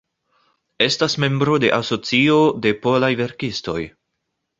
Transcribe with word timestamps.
Estas 0.85 1.17
membro 1.23 1.59
de 1.59 1.69
Asocio 1.79 2.39
de 2.67 2.73
Polaj 2.87 3.13
Verkistoj. 3.21 3.79